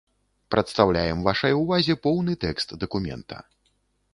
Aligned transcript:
Прадстаўляем 0.53 1.19
вашай 1.27 1.53
увазе 1.61 1.97
поўны 2.07 2.33
тэкст 2.47 2.75
дакумента. 2.85 3.37